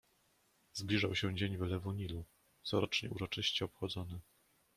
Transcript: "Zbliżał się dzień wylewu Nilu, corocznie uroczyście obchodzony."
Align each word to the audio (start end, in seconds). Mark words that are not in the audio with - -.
"Zbliżał 0.73 1.15
się 1.15 1.35
dzień 1.35 1.57
wylewu 1.57 1.91
Nilu, 1.91 2.23
corocznie 2.63 3.09
uroczyście 3.09 3.65
obchodzony." 3.65 4.19